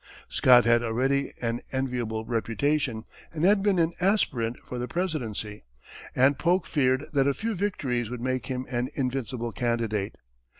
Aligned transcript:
Scott 0.27 0.65
had 0.65 0.81
already 0.81 1.31
an 1.43 1.61
enviable 1.71 2.25
reputation, 2.25 3.05
and 3.31 3.45
had 3.45 3.61
been 3.61 3.77
an 3.77 3.93
aspirant 4.01 4.57
for 4.65 4.79
the 4.79 4.87
presidency, 4.87 5.63
and 6.15 6.39
Polk 6.39 6.65
feared 6.65 7.05
that 7.13 7.27
a 7.27 7.35
few 7.35 7.53
victories 7.53 8.09
would 8.09 8.19
make 8.19 8.47
him 8.47 8.65
an 8.71 8.89
invincible 8.95 9.51
candidate. 9.51 10.17